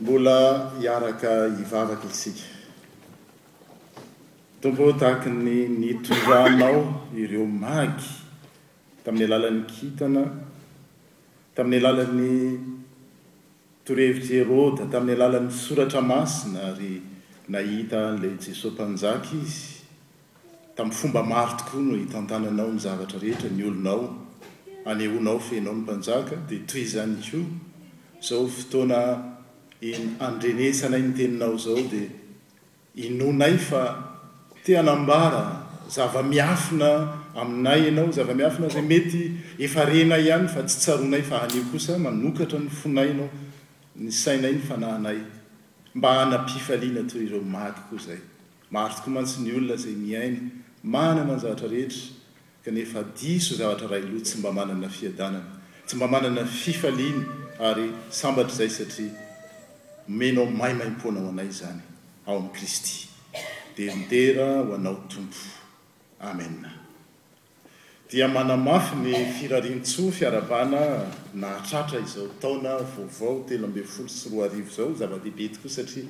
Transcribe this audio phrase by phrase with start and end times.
[0.00, 2.42] mbola hiaraka ivavaka sika
[4.62, 8.02] tomko tahaka ny nitozanao ireo magy
[9.04, 10.22] tamin'ny alalan'ny kintana
[11.54, 12.34] tamin'ny alalan'ny
[13.86, 16.98] toreviteroda tamin'ny alalan'ny soratra masina ary
[17.54, 19.78] nahita an'lay jesosy mpanjaka izy
[20.76, 24.02] tamin'ny fomba maro tokoa no hitantananao ny zavatra rehetra ny olonao
[24.90, 27.40] anyhoinao fenao ny mpanjaka dia toyizany ko
[28.20, 29.33] zao fotoana
[30.18, 31.78] andrenesanay nyteninao ao
[32.96, 33.82] dinonay fa
[34.64, 43.30] tanambara zava-miafina aminay anao zava-miafina zaymetyefenay hany fa tsy tsaonayfa aioosa nokatra nynaynaon
[44.08, 45.18] sainay nyfnnay
[45.94, 48.18] mba ana-pifaliana toy ireo maky ko zay
[48.70, 50.40] maro toko mantsy ny olona zay miainy
[50.82, 55.44] manana n zaatrarehetra kanefa diso zavatra ra loha tsy mba manana fiadanana
[55.86, 57.22] tsy mba manana fifaliny
[57.60, 59.23] ary sambatrazay satria
[60.08, 61.80] menao maimaipona ao anay zany
[62.26, 63.08] ao amn'i kristy
[63.76, 65.40] deindera ho anao tompo
[66.20, 66.72] amena
[68.10, 74.70] dia manamafy ny firarintsoa fiaraana nahatratra izao taona vaovao telo ambeny folo sy roa arivo
[74.76, 76.04] zao zava-bebe tika satria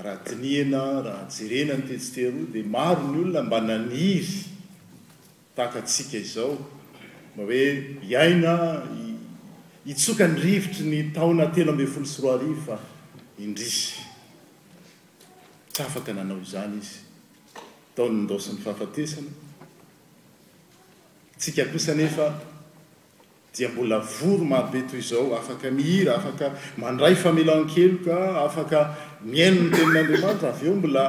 [0.00, 4.44] ratinihana raha jerena nytetsitero dia maro ny olona mba naniry
[5.56, 6.56] takatsika izao
[7.34, 8.80] mba hoe iaina
[9.86, 12.78] itsoka ny rivotry ny taona telo amben folo sy roa arivo fa
[13.40, 13.72] indriy
[15.72, 17.00] tsy afaka nanao izany izy
[17.96, 19.32] taonydaosin'ny fahafatesana
[21.38, 22.26] tsika kosa nefa
[23.56, 28.16] dia mbola voro mahabe toy izao afaka mihira afaka mandray famelankelo ka
[28.48, 28.78] afaka
[29.24, 31.04] miaino ny tenin'andriamanitra aveo mbola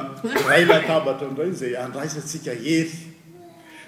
[0.48, 2.94] ray latabatra ndrayzay andraisatsika hery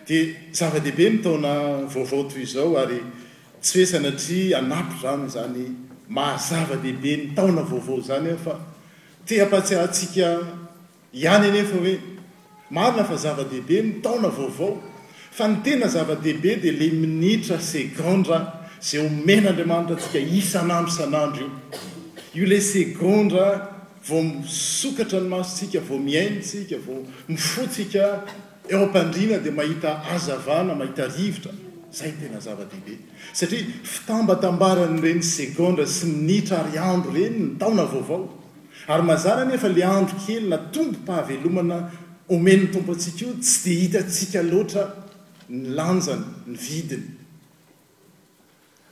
[0.07, 1.53] di zava-dehibe mitaona
[1.95, 3.01] vaovao toy izao ary
[3.65, 5.67] tsy oesanatry anapy rany zany
[6.09, 8.59] mahazava-dehibe ny taona vaovao zany a fa
[9.27, 10.49] ti apahatsihahntsika
[11.13, 11.95] ihany anefa hoe
[12.71, 14.77] marina fa zava-dehibe ny taona vaovao
[15.33, 18.41] fa ny tena zava-dehibe di le minitra segondra
[18.81, 21.49] zay homenaandriamanitra atsika isan'andro san'andro
[22.35, 23.49] io io la segondra
[24.09, 28.25] vao misokatra ny masosika vao miainytsika vao mifotsika
[28.69, 31.53] eo am-pandriana dia mahita azavana mahita rivotra
[31.95, 32.97] zay tena zava-dehibe
[33.39, 38.23] satria fitambatambara ny ireny secondra sy minitra ary andro reny ny taona vaovao
[38.95, 41.79] ary mazara nefa le andro kelyna tombom-pahavelomana
[42.35, 44.83] omen'ny tompo antsika io tsy di hitatsika loatra
[45.57, 47.07] ny lanjany ny vidiny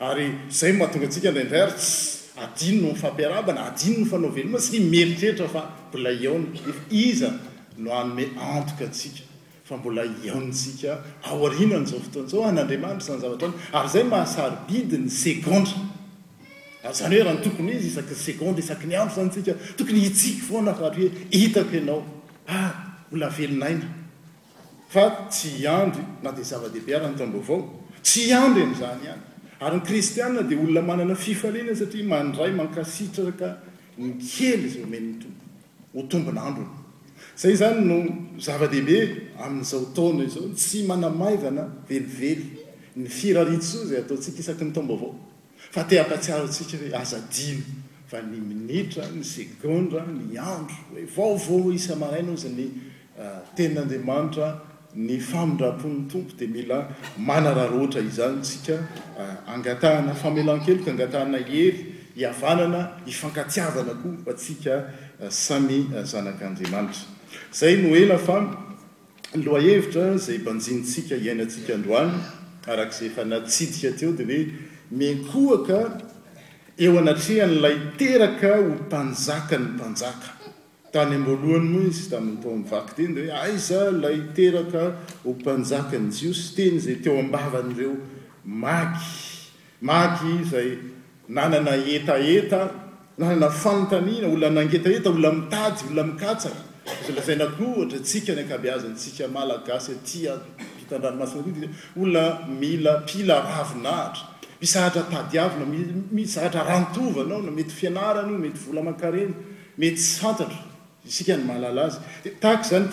[0.08, 0.26] ary
[0.60, 1.96] zay mahatonga antsika ndraindray ary tsy
[2.44, 5.60] adino no myfampiarabana adino no fanao velomana ssy meritrehtra fa
[5.90, 7.30] bolayaony e iza
[7.82, 9.22] no hanome antoka atsika
[9.64, 10.98] fa mbola eonysika
[11.30, 15.80] aoinanyzao fotoan'zao an'andiamanitra zany zavatra ary zay mahasary bidi ny secondra
[16.84, 21.04] ary zany hoe rahany tokony izy isakny secondre isaky ny andro zanysika tokony itsiky foanaaty
[21.06, 21.10] oe
[21.42, 22.02] hitako ianao
[23.12, 23.88] olna velonaina
[24.94, 27.60] fa tsy andro na de zava-deibearany tomboavao
[28.02, 29.20] tsy andro en'zany any
[29.64, 33.48] ary ny kristia di olona manana fifalena y satria mandray mankasitraka
[33.98, 35.24] nikely izmeno
[35.94, 36.81] ho tombonandro
[37.36, 42.44] za y zany no zavadehibe amin'izao taona izao tsy manamaivana velively
[42.96, 45.14] ny firaritsoa zay ataontsika isaky ny tombo avao
[45.70, 47.64] fa te akatsiaro ntsika hoe azadilo
[48.06, 52.66] fa ny minitra ny secondra ny andro hoe vaovao isamarainao za ny
[53.18, 54.46] ah, tenn'andiamanitra
[54.94, 56.78] ny famindrapon'ny tompo dia mila
[57.16, 58.76] manaraha ro oatra izany sika
[59.18, 64.72] ah, angatahana famelankeloko angatahana iery hiavanana hifankatiavana koa fatsika
[65.30, 67.06] samy eh, zanak'ndriamanitra
[67.54, 68.38] zay no ela fa
[69.34, 72.12] lohahevitra zay banjinitsika iainatsika androhany
[72.66, 74.46] araka izay efa natsidika teo dia oe
[74.90, 76.00] minkoaka
[76.78, 80.28] eo anatreha nylay teraka ho mpanjaka ny mpanjaka
[80.92, 84.84] tany amboalohany moa izy tamin'ny tao ami' vaky teny de hoe aiza lay teraka
[85.24, 87.94] ho mpanjaka ny jiosy teny zay teo ambavanyireo
[88.44, 89.10] maky
[89.80, 90.70] maky zay
[91.28, 92.81] nanana etaeta
[93.30, 96.48] na fantanina olona nangetaetaolna mitady olona mikaka
[97.16, 99.92] lazanakohtratsika nakabazantsika malagasy
[100.78, 102.22] tytandranomasiaolona
[102.60, 104.22] mila pilaravinahitra
[104.60, 105.64] mizahatra tadyavina
[106.16, 109.34] mizahatra rantovanaona mety fianaranyio mety volamakarena
[109.78, 110.58] mety santatra
[111.08, 111.98] iska ny malalaazy
[112.42, 112.88] da zany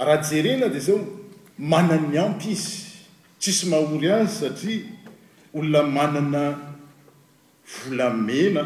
[0.00, 2.72] oretyetyzanajena d zaomanany ampy izy
[3.40, 4.82] tsisy mahory ay satria
[5.56, 6.44] olona manana
[7.78, 8.62] volamena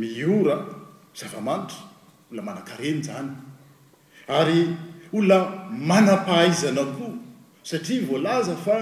[0.00, 0.56] miora
[1.20, 1.80] zava-manitra
[2.30, 3.28] olona manan-kareny zany
[4.38, 4.60] ary
[5.18, 5.40] olona
[5.90, 7.12] mana-pahaizana koa
[7.70, 8.76] satria voalaza fa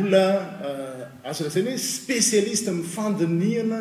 [0.00, 0.24] olla
[0.66, 3.80] eh, aso rasainy hoe spesialista mi'ny fandoniana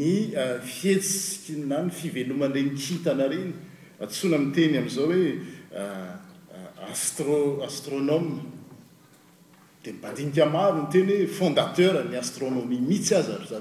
[0.00, 3.50] ny eh, fihesikina ny fiveloman- ireny kitana reny
[4.04, 5.26] antsoana miteny amin'izao hoe
[5.80, 6.10] eh,
[6.90, 8.54] astro- astronoma
[9.86, 13.56] ontenhoeondaterny asronoihit ayoazo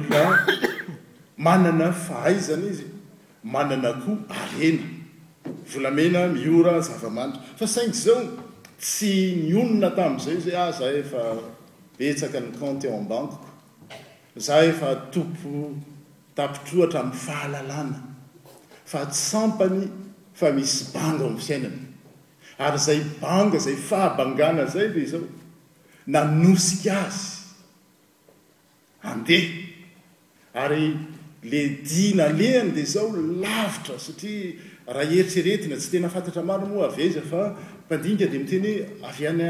[0.00, 4.10] lnalnana fahazna izyanana ko
[4.40, 4.76] aen
[5.72, 8.22] volaena mioa zavamantra fa saio zao
[8.80, 11.20] tsy nionona tami'izay zay aza ah, efa
[11.98, 15.50] betska ny cante ebankkoza eftompo
[16.36, 17.98] tapitrohatramfahalalna
[18.90, 19.84] fa tsampany
[20.40, 21.87] fa misy bango ami'nyfiainana
[22.58, 25.22] ary zay banga zay fahabangana zay le zao
[26.06, 27.24] nanosika azy
[29.02, 30.98] andeha ary
[31.44, 34.54] le dia na lehany de zao lavitra satria
[34.86, 37.54] raha eritrretina tsy tena fantatra maro noa avy aiza fa
[37.86, 38.72] mpandinika dea miteny
[39.02, 39.46] hoe av any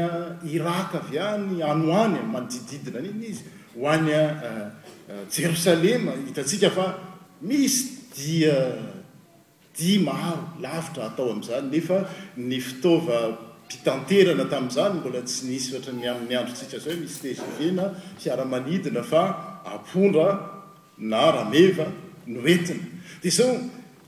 [0.53, 3.43] iraka avy any ano any manodididina aniny izy
[3.75, 4.13] ho any
[5.33, 6.85] jerosalema hitatsika fa
[7.41, 7.81] misy
[8.15, 8.55] dia
[9.79, 11.97] di maro lavitra atao amn'izany nefa
[12.49, 13.17] ny fitaova
[13.65, 17.85] mpitanterana tamin'izany mbola tsy niisy atra ny a'ny androtsika zaohe misy tegivena
[18.21, 19.21] hiara-manidina fa
[19.73, 20.27] ampondra
[21.11, 21.85] na rameva
[22.33, 22.83] noentina
[23.21, 23.53] dia zao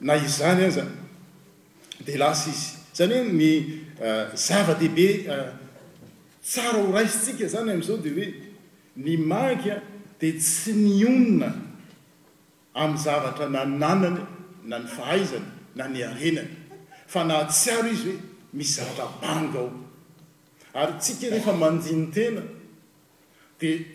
[0.08, 0.88] na izany a zany
[2.06, 3.50] dea lasa izy zany oe ny
[4.08, 5.50] eh, zava-dehibe eh,
[6.50, 8.28] tsara ho raisitsika zany am'izao de hoe
[9.04, 9.76] ny maikya
[10.20, 11.50] dia tsy nionona
[12.82, 14.20] amin'ny zavatra nany nanany
[14.70, 18.20] na ny fahaizany naaenayfa nahtsy aro izy hoe
[18.54, 19.72] misy zavatrabanga ao
[20.74, 22.42] ary tsika rehefa mandinyena
[23.60, 23.86] d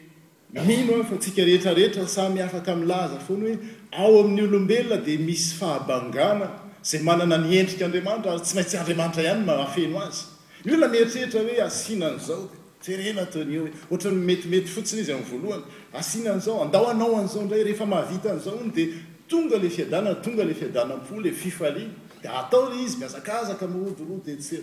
[0.66, 3.58] minoafa tsika rehetrarehetra samy afaka mlaza foany hoe
[3.96, 6.48] ao amin'ny olombelona di misy fahabangana
[6.82, 10.24] zay manana nyendrikaandriamanitra ary tsy maintsy andriamanitra ihany maafeno azy
[10.66, 12.44] io la mitrehtra hoe asinan'zao
[12.86, 18.88] rna tnyo hoe ohatranymetimety fotsiny izy amvoalohany asinanzao andaoanaoanzaodray rehefa mahavita an'zaony dia
[19.28, 21.86] tonga le fadana tonga le fadanamfo le fifa de
[22.28, 24.62] atao l izy miazakazaka mrdordse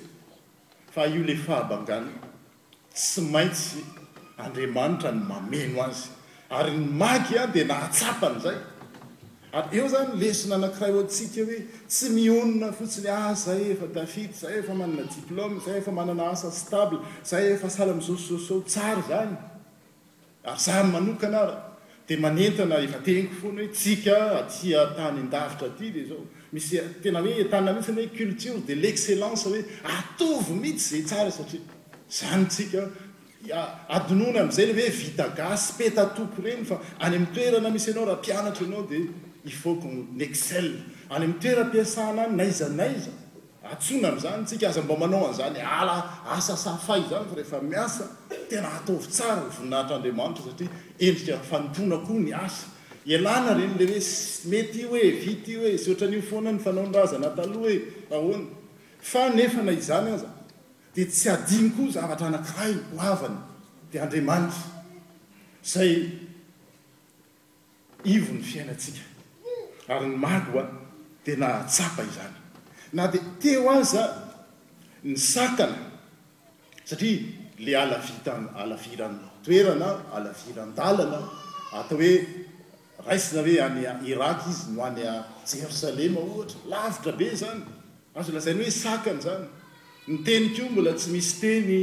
[0.92, 2.10] fa io le faabangano
[2.94, 3.84] tsy maintsy
[4.38, 6.10] andriamanitra ny mameno azy
[6.50, 8.58] ary nymaky a de nahatsapa nizay
[9.52, 14.74] ary eo zany lesina anankiray o atsika hoe tsy mionina fotsin ah zayefadafid zay efa
[14.74, 19.36] mananadiplôme zayefa mananaaastable zay efsalamizosizos ao tsary zany
[20.44, 21.73] ary zanmanokana ra
[22.08, 27.22] de manentana efa tenko foany hoe tsika atia tany ndavitra aty le zao misy tena
[27.22, 29.64] hoe tanna mhtsy ny hoe culture de l'excellence hoe
[29.98, 31.62] ataovy mihitsy zay tsara satria
[32.12, 32.84] zany tsika
[33.90, 38.84] aadinony am'zay le hoe vitagasy petatoko reny fa any amtoerana misy anao raha mpianatra anao
[38.90, 39.10] di
[39.46, 40.72] i fautqonexcell
[41.10, 43.12] any amtoera ampiasana any naizanaiza
[43.72, 45.96] atsona am'zany tsika aza mba manao an'zany ala
[46.30, 48.04] asa safay zany fa rehefa miasa
[48.62, 50.70] na ataovy tsara hvoninahitr' andriamanitra satria
[51.00, 52.66] elst fanompona koa ny asa
[53.18, 56.60] alana reny le hoe s mety io he vita i he zoatra n'io foana ny
[56.60, 57.78] fanaondrazana taloha e
[58.12, 58.46] ahahoany
[59.02, 60.30] fa nefana izany aza
[60.96, 63.38] dia tsy adiny koa zavatra anankira n hoavany
[63.92, 64.64] dia andriamanitra
[65.64, 66.12] zay
[68.04, 69.02] ivo ny fiainatsika
[69.88, 70.64] ary ny maloa
[71.26, 72.36] tena tsapa izany
[72.94, 74.04] na di teo aza
[75.04, 75.78] ny sakana
[76.86, 81.20] satria le alavita alaviranytoerana alavirandalana
[81.80, 82.16] atao hoe
[83.08, 85.14] raisina hoe any irak izy no any a
[85.46, 87.64] jerosalema ohatra lavitra be zany
[88.20, 89.46] azo lazainy hoe sakany zany
[90.10, 91.82] nitenyko mbola tsy misy teny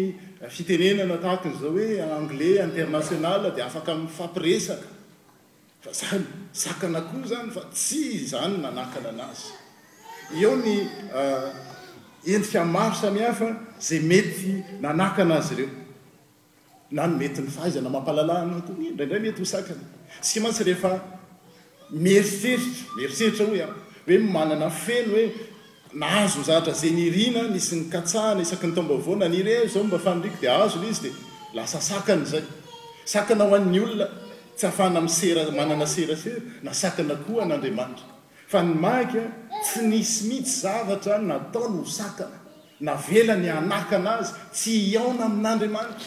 [0.56, 4.88] fitenenana kakiny zao hoe anglais international dia afaka min'y fampiresaka
[5.84, 6.24] fa zany
[6.64, 9.46] sakana ko zany fa tsy zany manakana an'azy
[10.42, 10.74] eo ny
[11.18, 11.48] euh,
[12.26, 15.68] endikmaro samihafa zay mety nanak anazy ireo
[16.90, 19.74] na no mety ny fazana mampalalaatdraindray mety hsaana
[20.20, 21.00] sika mantsy rehefa
[21.92, 25.26] meriseritra meriseritra ho hoe manana feny oe
[25.94, 30.84] naazo zatra zay nyrina nisy nykaahana isak nytobana nyre zao mba farky di azo l
[30.90, 31.14] izy d
[31.56, 34.06] lasa aanyzayaana hoan'nyolona
[34.58, 35.00] sy ahfahna
[35.56, 37.50] mananaserser naaao
[38.50, 42.36] adtra y a tsy nisy mihitsy zavatra nataona ho sakana
[42.80, 46.06] na velany anakanazy tsy hiaona amin'andriamanitra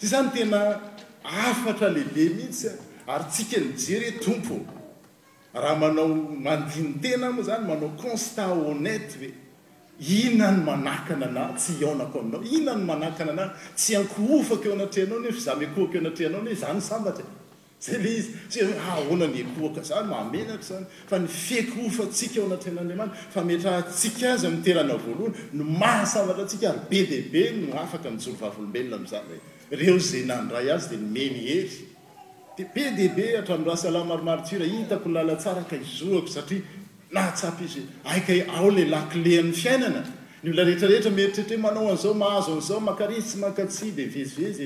[0.00, 0.60] sy zany tena
[1.48, 2.70] afatra lehibe mihitsya
[3.12, 4.54] ary tsika nijerye tompo
[5.54, 6.08] raha manao
[6.46, 9.28] mandiny tena moa zany manao constat onete ve
[10.16, 13.44] ihna no manakana na tsy hiaonako aminao ihna no manakana na
[13.78, 17.30] tsy ankoofaka eo anatrehanao ne fa zamekoako eo anatreanao ne zany sambatra e
[17.78, 25.26] zay le izyaonanyaka ah, zany mahaenak zany fa nyfekoofatsika oanata'adaant fa metr ahatika azy ateranaahana
[25.56, 29.24] no mahasavatra asika ary be diibe noafaka njor avolobelona am'zan
[29.80, 31.70] reo za nanay azy de enyheyd
[32.74, 36.62] be deibe atra'rahsalamamaraitako nlalatsaraka izako satria
[37.14, 37.82] natsap izy
[38.14, 38.26] ak
[38.58, 40.00] aola laleay fiainana
[40.44, 44.64] ny ola ehetraehetra meritretr manao azao ahazo zao makaztsy kat beveziezy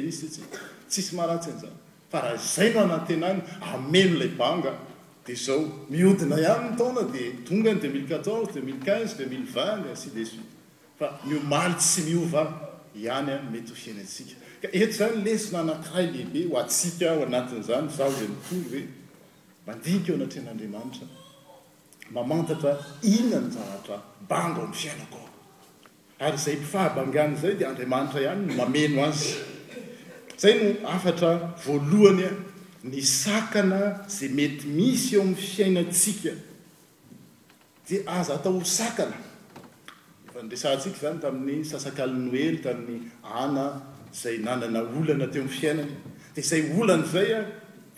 [0.91, 1.71] tssy ahraty an'za
[2.11, 3.41] fa raha zay no anatena ny
[3.75, 4.73] amenolay banga
[5.25, 7.15] d zao miodina hany ny taona d
[7.47, 7.75] tonga n
[9.21, 9.23] i
[10.23, 12.43] ifa miomaly tsy miova
[13.17, 14.37] anyetyiansika
[14.73, 17.91] et zany lesnanakiray behibe hoatsika oanatzanyna
[24.43, 29.29] fiainakyzay ifahaanganzay d andriamanitra hanyn mameno azy
[30.41, 32.33] zay no afatra voalohany a
[32.91, 33.81] ny sakana
[34.17, 36.33] zay mety misy eo amin'ny fiainatsika
[37.89, 39.17] di aza atao ho sakana
[40.29, 43.01] efa nresahantsika zany tamin'ny sasakalinoely tamin'ny
[43.43, 43.67] ana
[44.15, 45.95] izay nanana olana te min'ny fiainana
[46.35, 47.43] di izay olana zay a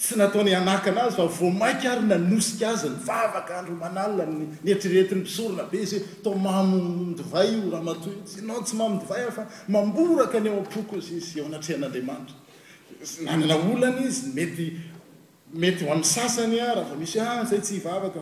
[0.02, 4.24] tsy nataony anaka anazy fa vo maiky ary nanosika azy ny vavaka andromanala
[4.66, 5.86] etriretin pisoronae
[6.24, 11.06] tmamay o raantsy mamdaya amboraka ny eo aooz
[11.38, 18.18] eoaatehan'dmanitr olan izeetyhoam sasany aafa misy ah, zay tsy vakisy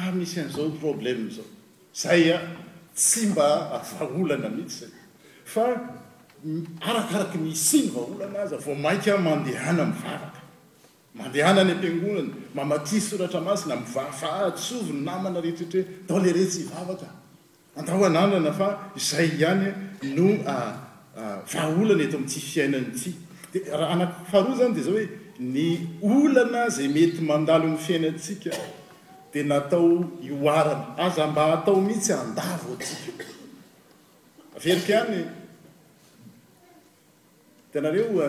[0.00, 0.08] ah,
[0.46, 4.86] a'aoprobleaaysy mba olanaya
[6.88, 10.35] arakarakmisiny olnaazyoaimandan amy vavak
[11.18, 17.06] mandehana any ampiangonana mamatiy soratra masina mavatsovyny namana reteetre dao le reetsy hivavaka
[17.76, 18.68] andaho ananana fa
[19.10, 19.72] zay hany
[20.16, 20.76] no ah,
[21.16, 23.18] ah, vahaolana eto ami'tsy fiainantsika
[23.52, 25.06] di rah anakfaroa zany de za hoe
[25.40, 28.50] ny olana zay mety mandalo my fiainatsika
[29.32, 29.88] dia naatao
[30.28, 33.24] ioarana aza mba hatao mihitsy andavo atsika
[34.56, 35.24] averika any
[37.72, 38.28] tenareo a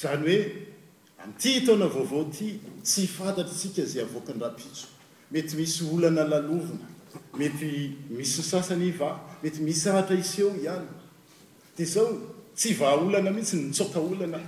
[0.00, 0.52] zany hoe
[1.24, 4.86] antya taona vaovao ty tsy fantatra tsika zay avoaka ny rahapitso
[5.32, 6.86] mety misy olana lalovina
[7.38, 7.68] mety
[8.16, 9.08] misy sasany iva
[9.42, 10.88] mety misy ahatra iseo ihany
[11.76, 12.08] dia zao
[12.56, 14.40] tsy vaha olana mihitsy nitsoka olana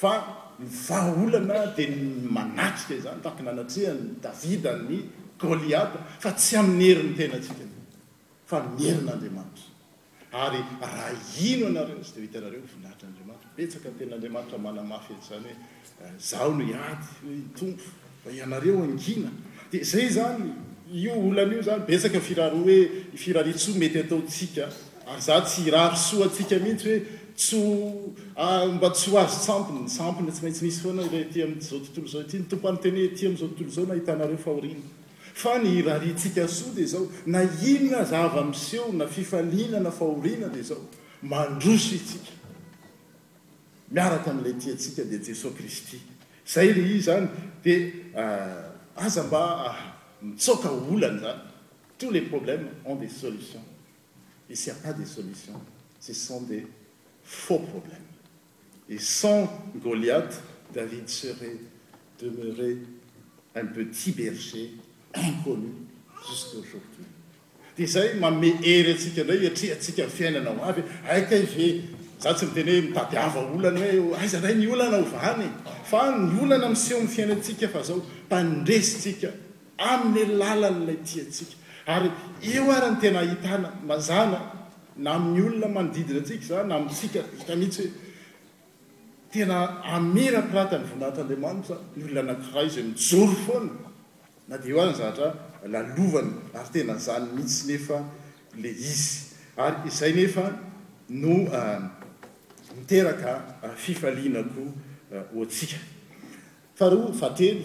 [0.00, 0.12] fa
[0.60, 2.02] nyvaha olana dia ny
[2.34, 4.96] manatrika zany taki na anatsehany davida ny
[5.40, 7.64] goliata fa tsy amin'ny heriny tena antsika
[8.48, 9.71] fa ni herin'andriamanitra
[10.32, 11.10] ary raha
[11.44, 15.58] ino anareo sy deitanareo vinahitra nrmanita betsaka tena andriamanitra malamafy ety zany hoe
[16.08, 17.84] eh, zaho no aty eh, tompo
[18.26, 19.30] a anareo angina
[19.70, 20.52] dia zay zany
[21.04, 22.78] io olan'io zany betsaka firaroa hoe
[23.14, 24.72] firari tsoa mety ataotsika
[25.10, 27.02] ary za tsy irarosoa atsika mihitsy hoe
[27.42, 27.92] tsoa
[28.36, 32.38] ah, mba tsoa azo tsampony tsampna tsy maintsy misy foana lety amzao tontolo zao ty
[32.40, 34.80] ntompo anotene ty am'izao tontolo zao na hitanareo fahoriana
[35.34, 40.48] fa ny rary tsika so de zao na inyna zava mseo na fifanina na fahoriana
[40.48, 40.80] de zao
[41.22, 42.32] mandroso itsika
[43.90, 46.00] miaraka am'lay tia atsika de jeso kristi
[46.46, 47.28] zay i zany
[47.64, 47.74] de
[48.16, 49.76] ah, aza mba ah,
[50.22, 51.40] mitsoka olany zany
[51.98, 53.64] tous les problèmes ont de solutions
[54.50, 55.60] isya pas de solutions
[56.00, 56.66] ce sont des
[57.24, 58.08] faux problèmes
[58.90, 60.28] e sans goliat
[60.74, 61.56] david serait
[62.20, 62.76] demeure
[63.54, 64.72] un petit berger
[65.16, 65.34] m
[67.76, 70.82] utade zay mame ery asika ndray atasika fiainana oaae
[72.22, 75.48] zatsy mitenyhoemitaiavaolany heo azara ny olanaoay
[76.00, 77.98] a ny olana seo fiainatsika fa zao
[78.30, 79.28] pandresytsika
[79.92, 81.54] amin'e lalalay tiatsika
[81.94, 82.08] ary
[82.54, 84.18] eo aran tena ahitnaaza
[85.04, 87.84] na ain'y olona mandidina atsika za na amitsika itaihitsy
[89.34, 93.72] hoeeaararatany vonaatraandiamanita ny olonanara iz mijory foana
[94.58, 95.32] de oany zatra
[95.68, 98.02] lalovany ary tena zany mihitsy nefa
[98.60, 100.52] le izy ary izay nefa
[101.08, 101.80] no ah,
[102.76, 103.30] miteraka
[103.64, 104.64] ah, fifalinako
[105.14, 105.76] ah, ohatsika
[106.74, 107.62] fahroa fatelo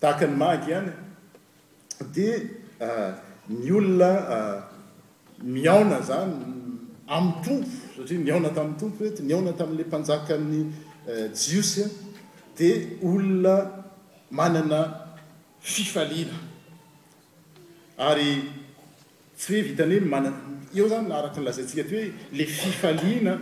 [0.00, 0.90] tahaka ny mahgy hany
[2.14, 2.34] dia
[3.48, 4.10] ny olona
[5.42, 6.34] miaona zany
[7.06, 10.60] amn'ny tompo satria miaona tamin'ny tompo oety miaona tami'la mpanjaka n'ny
[11.08, 11.86] eh, jiosa
[12.58, 12.74] dia
[13.06, 13.54] olona
[14.34, 15.05] manana
[15.66, 16.36] fifalina
[17.98, 18.38] ary
[19.36, 20.18] tsy hoe vitany hoe ma
[20.78, 23.34] eo zany araky nylazantsika aty hoe le fifaliana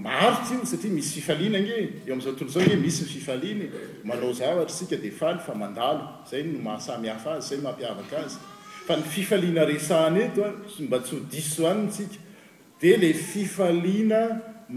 [0.00, 1.76] maharotsa iny satria misy fifaliana nge
[2.06, 3.66] eo am'izao tolo zao ge misy nyfifaliana
[4.04, 8.38] manao zavatra sika de faly fa mandalo zay no mahasamy hafa azy zay mampiavaka azy
[8.86, 12.18] fa ny fifaliana resahany eto a somba tsy ho disso any ntsika
[12.80, 14.22] de le fifaliana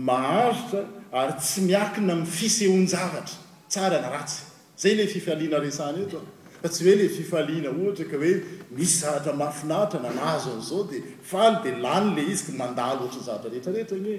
[0.10, 0.82] maharotsa
[1.20, 3.34] ary tsy miakina m fisehon-zavatra
[3.70, 6.22] tsara ny ratsy zay le fifaliana resany etoa
[6.62, 8.32] fa tsy hoe le fifalina ohatra ke oe
[8.78, 11.02] misy zaatra mahafinaitra na nahazo a'izao de
[11.32, 14.18] faly de lany le izyko mandaloatra nyzaatra rehetrarehetra ignye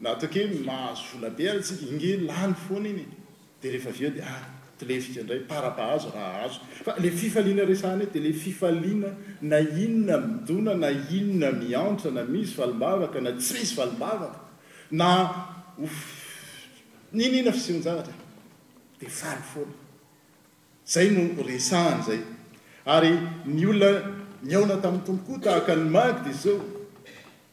[0.00, 3.04] na toke mahazo volabe artsi ignye lany foana iny
[3.62, 4.44] deehefa va de ah,
[4.78, 9.10] tlefika ndray parapahazo raha azo fa le fifalina sany e de le fifalina
[9.42, 14.38] na inona midona na inona miantra na misy valimbavaka na tsy misy valimbavaka
[14.90, 15.10] na
[17.18, 18.26] niny ina fisenjaatra
[19.00, 19.72] de fary foana
[20.92, 22.20] zay no resahany zay
[22.94, 23.12] ary
[23.54, 23.90] ny olona
[24.50, 26.54] miona tamin'ny tompokoa tahaka ny maky de zao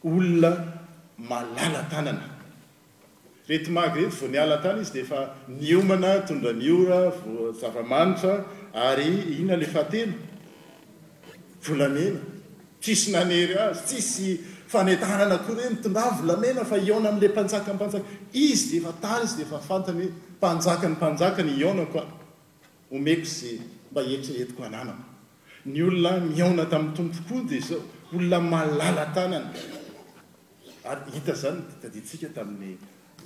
[0.08, 0.50] olona
[1.28, 2.24] malala tanana
[3.48, 5.20] retimaky rety vo nialatala izy de fa
[5.60, 8.32] niomana tondranyoa vo zavamanitsa
[8.88, 9.08] ary
[9.40, 10.12] ina le fa teny
[11.64, 12.20] volamena
[12.82, 14.28] tsisy nanery azy tsisy
[14.72, 18.02] fanetanana koa reny tondra volamena fa iaona am'la mpanjaka panjaka
[18.46, 22.04] izy dea fa tala izy de fa fantanyhe mpanjaka ny mpanjaka ny aonakoa
[22.90, 23.50] homeky ze
[23.90, 25.04] mba etra etiko hananako
[25.72, 27.80] ny olona miaona tamin'ny tompokoa de zao
[28.12, 29.46] olona malala tanany
[30.90, 32.76] ary hita zany dtaditsika tamin'ny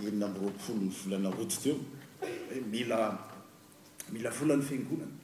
[0.07, 1.76] elina miroakolo ny volana oty tyeo
[2.55, 2.99] e mila
[4.12, 5.14] mila volan'ny fiangonana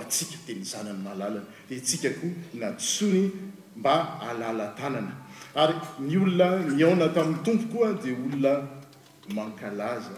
[0.00, 3.30] atsika teny zanany malalan di tsikako natsony
[3.76, 5.12] mba alalatanana
[5.54, 8.68] ary ny olona ny aona tamin'ny tompo koa dia olona
[9.36, 10.16] mankalaza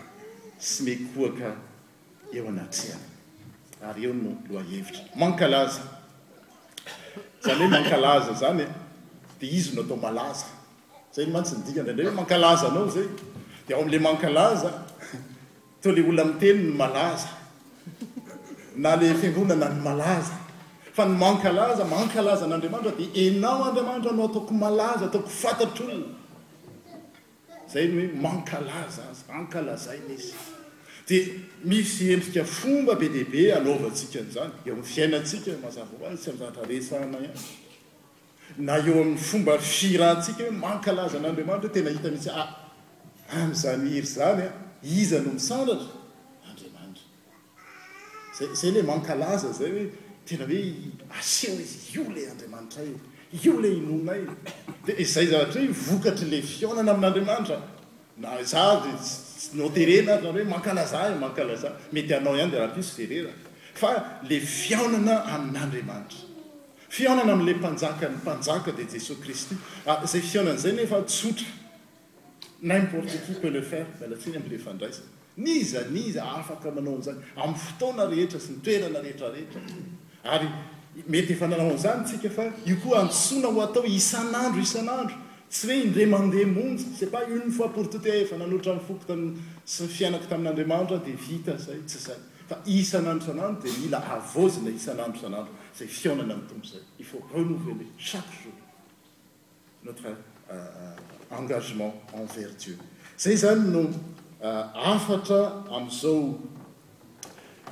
[0.59, 1.49] sy me koaka
[2.37, 3.07] eo anatsehany
[3.89, 5.83] ary eo no lo hevitra mankalaza
[7.45, 8.67] zany hoe mankalaza zany e.
[9.41, 10.47] di izy na atao malaza
[11.15, 13.07] zay nomantsy nydika ndraindray hoe mankalaza anao zay
[13.67, 14.71] di ao am'le mankalaza
[15.79, 17.29] atao le olona miteny ny malaza
[18.77, 20.39] na la fiangonana ny malaza
[20.93, 26.13] fa ny mankalaza mankalaza n'andriamanitra di enao andriamanitra anao ataoko malaza ataoko fantatr' olona
[27.73, 30.35] zay ny hoe mankalaza azy ankalazainaizy
[31.09, 31.25] dia
[31.65, 37.27] misy endrika fomba be diabe alaovatsika n'zany eo amn'ny fiainatsika mazava sy mzatraresanaay
[38.61, 42.49] na eo amin'ny fomba fyratsika hoe mankalaza n'andriamanitra ho tena hita misy ah
[43.33, 44.53] a'zany ah, hiry zany a ah,
[45.01, 46.05] iza no misanratra
[48.55, 49.87] zay le mankalaza zay hoe
[50.27, 50.75] tena hoe
[51.19, 52.87] ase z io la andriamanitra e
[53.45, 54.13] io le inona
[54.85, 57.57] d zay zaatrah vokatryle fianana ami'andriamaitra
[58.27, 58.91] azno
[59.77, 63.13] eazyomanklazhmaz metyanao ihayderhaisotr
[63.81, 63.91] fa
[64.29, 69.59] le fionana amin'n'andiamanitrafnaamla mpanjakany mpanjaka di jesos ristzay
[69.91, 71.47] ah, fianan zay nefattranimporte
[73.17, 78.53] i peu leire latsin amle fandraisay niza niza afaka manao zany amin'y fotoona rehetra sy
[78.57, 79.61] nitoerana rehetrarehetra
[80.25, 80.49] ary
[81.13, 85.17] metyefa nanonzany tsika fa io koa ansoana ho atao isan'andro isan'andro
[85.51, 89.13] tsy hoe indre mandeh monsy sepa une fois pourtote efa nanotra nfokyta
[89.65, 92.17] sy y fiainako tamin'n'andriamandro de vita zay tsy zay
[92.49, 98.55] fa isan'andro isanandro de mila avozina isan'andro isaandro zay finana ny tomzay ifautrenouvell chaque jour
[99.85, 102.77] notreengagement euh, en verdu
[103.19, 103.85] zay zany no
[104.37, 106.37] Eh, afatra am'izao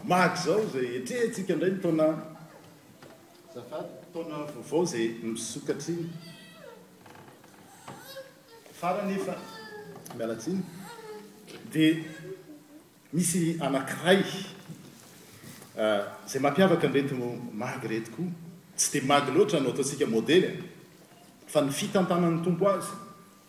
[0.09, 2.07] mahky zao zay etrehntsika ndray taona
[3.55, 6.07] zavady taona vaovao zay misokatriny
[8.81, 9.35] faranefa
[10.17, 10.59] mialatsiny
[11.73, 11.93] dia
[13.13, 14.21] misy anankiray
[15.77, 17.29] eh, zay mampiavaka nretyno
[17.61, 18.29] mahg retykoa
[18.81, 20.57] tsy di mag loatra no ataotsika modelyy
[21.47, 22.93] fa ny fitantanany tompo azy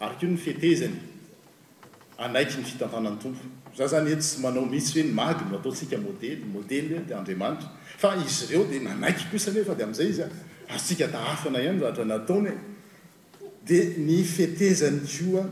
[0.03, 1.14] arakeo nyfietezany
[2.17, 3.43] anaiky ny fitantanany tompo
[3.77, 8.15] za zany e sy manao misy reny magy no ataotsika modely modely de andriamanitra fa
[8.15, 10.29] izy reo di nanaiky kosa nefa de ami'zay izy a
[10.69, 12.51] atsika tahafa na ihany zahatra nataony
[13.65, 15.45] dia ny fitezany ko a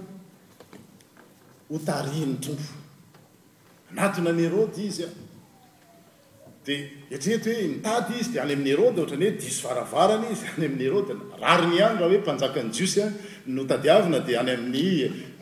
[1.69, 2.69] hotariany tompo
[3.91, 5.07] anatiny anerode izya
[6.65, 10.47] dia etrety hoe nitady izy dia any amin'ny eroda ohatrany hoe diso varavarana izy d
[10.55, 13.15] any amin'ny erôdaa rariny ihany raha hoe mpanjaka ny jiosy any
[13.55, 14.87] no tadiavana dia any amin'ny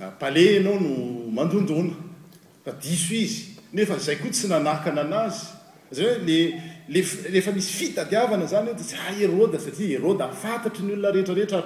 [0.01, 0.91] ah, pale ianao no
[1.37, 1.93] mandondona
[2.65, 5.45] fa diso izy nefa zay koa tsy nanakana anazy
[5.93, 6.17] zany hoe
[6.91, 7.01] le
[7.33, 11.13] leeefa misy fitadiavana zany ao dia tsy a ah, eroda satria heroda afantatry ny olona
[11.13, 11.59] rehetrarehetra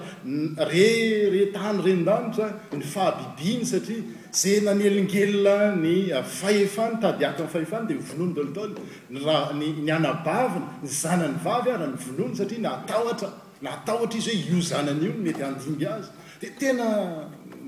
[0.74, 0.89] re
[1.34, 4.04] re tany ren-danitra ny fahabibiany satria
[4.36, 11.69] zay nanyelingelona ny faefany tady aka nfahefany dia vononydalo taony rny anabavina ny zanany vavy
[11.71, 13.30] ah raha nyvonony satria natahotra
[13.62, 16.10] natahotra izy hoe io zanany on ety andimby azy
[16.41, 16.86] dia tena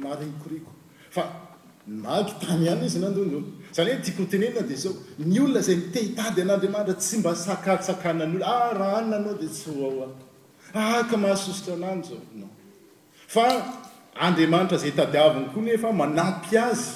[0.03, 0.71] marikoriko
[1.15, 1.23] fa
[1.87, 4.93] maky tany hany izy nandondona zany hoe tiakotenena di zao
[5.29, 10.15] ny olona zay ntehitady an'andriamanitra tsy mba sakasakananyolna ah rahaanna anao dia tsy o ao
[10.79, 12.43] a aka ah, mahasosotra anany zao n
[14.19, 16.91] andriamanitra zay tadiavina koa nefa manampy azy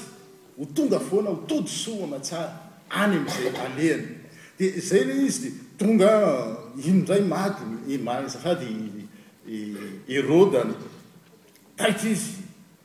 [0.58, 2.50] ho tonga foana ho tody so amatsara
[2.96, 4.06] any am'izay aleany
[4.58, 6.10] di zay le izy d tonga
[6.86, 8.68] inondray mady imayzafady
[10.08, 10.74] erodana
[11.78, 12.32] taito izy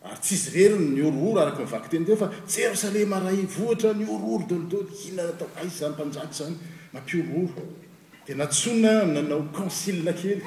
[0.07, 4.45] ary tsizy reryny ny orooro araka miavaky teny te fa jerosalema ray vohitra ny orooro
[4.49, 6.57] dolidolo ina atao ayzy zany mpanjako zany
[6.93, 7.63] mampior oro
[8.27, 10.41] dia natsona nanao cancilekely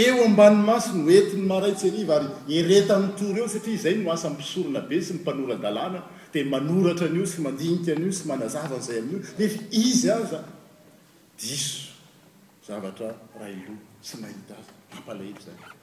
[0.05, 2.27] eo ambani masiny entiny maraytsyariva ary
[2.61, 5.99] eretany toro eo satria izay noasan'n pisorona be sy mimpanoradalàna
[6.33, 9.53] dia manoratra an'io sy mandinia n'io sy manazavan'izay amin'io lef
[9.85, 15.74] izy azadisozavatra raha loh sy mahita azyapalahetrazany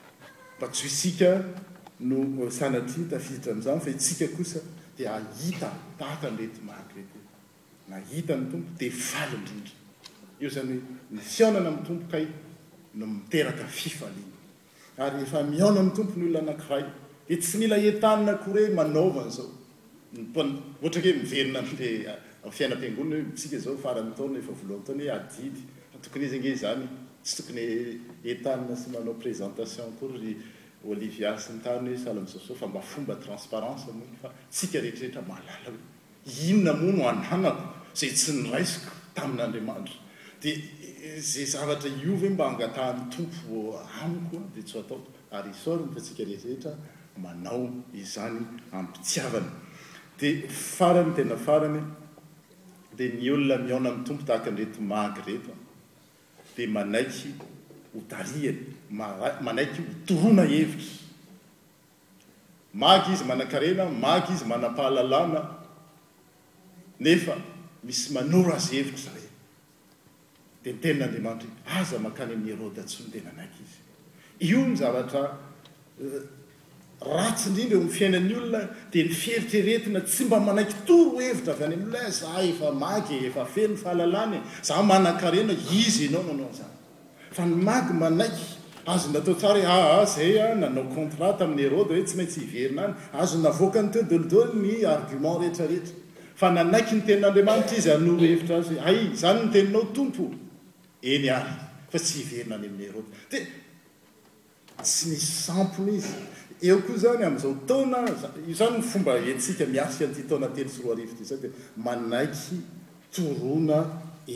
[0.62, 1.32] atsy isika
[2.08, 2.24] no
[2.58, 4.60] sanatry tafiditra am'zany fa itsika osa
[4.96, 8.86] di ahita taaka nrety mae ahita tompo di
[9.22, 9.72] aly indrindra
[10.40, 10.82] io zany hoe
[11.16, 12.18] nfinana mytompo ka
[12.94, 14.32] no miteraka fifa liny
[14.98, 16.84] aryefa miona my tomponyola anakiray
[17.28, 19.50] de tsy mila etanina kore manaovanzao
[20.36, 21.60] ohara kee miverina
[22.56, 26.86] fiainam-pianonina hoe tska zao farataoefa volohataon hoe ai tokony izyge zany
[27.22, 30.32] tsy tokony etaln sy manao présentation koyy
[30.90, 35.82] oliviar sy ntany hoe sahlamzasa fa mba fomba transparance mofa tska rehetrrehetra malala hoe
[36.48, 37.68] inona moa no ananako
[38.02, 39.98] zay tsy nyraisiko tamin'andriamanitra
[40.42, 44.98] di eh, zay zavatra io v mba angataha tompo amiko de tsy atao
[45.38, 46.72] ary sorinyfa tsika rehetrrehetra
[47.22, 47.62] manao
[47.94, 48.42] izany
[48.80, 49.50] ampiiavany
[50.20, 50.32] da
[50.66, 51.80] faranytena farany
[52.96, 55.61] dia ny olona miona am' tompo tahaka andrety magreto
[56.56, 57.34] de manaiky
[57.94, 58.66] hodariany
[58.98, 59.06] ma
[59.46, 61.00] manaiky hotorona hevitra
[62.82, 65.42] maky izy manan-karena maky izy manam-pahalalana
[67.04, 67.34] nefa
[67.84, 69.26] misy manoro azy hevitra zaoe
[70.62, 75.22] dia mitenin'andriamanitra hoe aza makany amin'y rodatsoo de nanaiky izy io mizavatra
[77.06, 78.60] ratsyindrindra eo am' fiainany olona
[78.90, 83.76] dia nyfieritraretina tsy mba manaiky toro hevitra avy any a za efa mag efa feny
[83.76, 86.76] fahalalana e, za mana-karena izy enao nanao zany
[87.32, 88.46] fa nymagy manaiky
[88.86, 92.40] azo natao tsara aa ah, ah, zay a nanao contrat amin'ny hrod hoe tsy maintsy
[92.46, 95.94] iverina any azo navoakany teo dolodol ny argument rehetrarehetra
[96.40, 100.24] fa nanaiky ny tenin'andriamanitra izy anoro hevitra azy ay zany noteninao tompo
[101.12, 101.54] eny ary
[101.90, 103.38] fa tsy iverina any amin'ny rod de
[104.84, 106.14] tsy misy sampna izy
[106.68, 108.14] eo koa zany am'zao taonaio
[108.60, 111.42] zany fomba etsika miasika nty taona tely sroarivitzad
[111.86, 112.56] manaiky
[113.14, 113.78] torona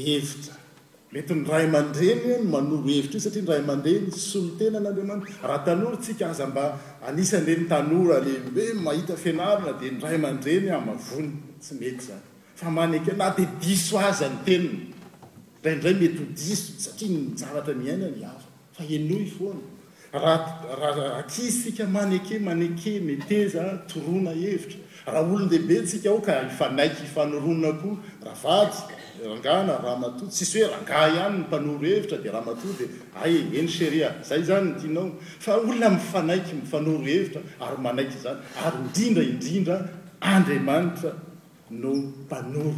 [0.05, 0.55] hevitra
[1.13, 6.65] mety nyray amandreny no manoro hevitra io satria nray aman-dreny sonotenan'adramany rahatanorytsika aza mba
[7.09, 8.17] anisanre ny tanora
[8.57, 12.25] lee mahita fianarina di nray mandreny amavony ah, tsy mety zany
[12.61, 14.75] fa manak na di diso aza ny teniny
[15.61, 18.35] ndrandray mety ho diso satria njavatra miainany a
[18.75, 19.65] fa eno foana
[20.23, 27.73] rahrah akizy sika maneke maneke meteza toroana hevitra raha olonlehibe ntsika ao ka hifanaiky hifanorona
[27.81, 27.91] ko
[28.25, 28.83] ravaty
[29.27, 32.85] rangana raha matoy tsisy hoe rangah ihany ny mpanoro hevitra dia raha mato de
[33.23, 38.39] ay eny sheri a zay zany ntianao fa olona mifanaiky mifanoro hevitra ary manaiky zany
[38.65, 39.77] ary indrindra indrindra
[40.21, 41.13] andriamanitra
[41.71, 42.75] no mpanoro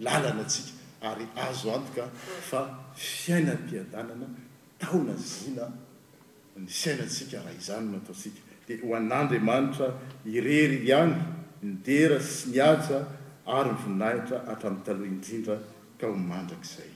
[0.00, 2.04] lalana antsika ary azo antoka
[2.50, 2.60] fa
[2.94, 4.26] fiainapiadanana
[4.78, 5.72] taona zina
[6.60, 9.88] ny sainantsika raha izany mataonsika dia ho an'andriamanitra
[10.36, 11.14] irery hany
[11.70, 12.98] idera sy miaja
[13.58, 15.56] ary nyvoninahitra hatramin'ny taloha indrindra
[15.98, 16.91] ka homandrak'izay